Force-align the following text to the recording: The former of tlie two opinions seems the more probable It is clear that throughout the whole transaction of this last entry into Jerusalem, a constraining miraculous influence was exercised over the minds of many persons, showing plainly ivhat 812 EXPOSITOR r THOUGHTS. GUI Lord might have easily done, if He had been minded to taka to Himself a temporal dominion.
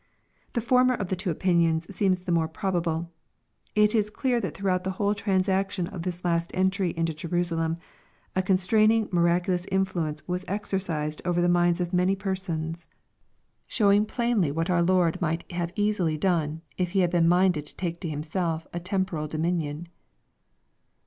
The 0.53 0.61
former 0.61 0.95
of 0.95 1.09
tlie 1.09 1.17
two 1.19 1.29
opinions 1.29 1.85
seems 1.95 2.23
the 2.23 2.31
more 2.31 2.47
probable 2.47 3.11
It 3.75 3.93
is 3.93 4.09
clear 4.09 4.41
that 4.41 4.55
throughout 4.57 4.83
the 4.83 4.89
whole 4.97 5.13
transaction 5.13 5.85
of 5.85 6.01
this 6.01 6.25
last 6.25 6.49
entry 6.55 6.89
into 6.97 7.13
Jerusalem, 7.13 7.75
a 8.35 8.41
constraining 8.41 9.09
miraculous 9.11 9.67
influence 9.71 10.27
was 10.27 10.43
exercised 10.47 11.21
over 11.23 11.39
the 11.39 11.47
minds 11.47 11.79
of 11.79 11.93
many 11.93 12.15
persons, 12.15 12.87
showing 13.67 14.07
plainly 14.07 14.47
ivhat 14.51 14.71
812 14.71 14.73
EXPOSITOR 14.73 14.73
r 14.73 14.81
THOUGHTS. 14.81 14.87
GUI 14.87 14.93
Lord 14.95 15.21
might 15.21 15.51
have 15.51 15.73
easily 15.75 16.17
done, 16.17 16.61
if 16.79 16.89
He 16.93 17.01
had 17.01 17.11
been 17.11 17.27
minded 17.27 17.65
to 17.67 17.75
taka 17.75 17.97
to 17.97 18.09
Himself 18.09 18.65
a 18.73 18.79
temporal 18.79 19.27
dominion. 19.27 19.87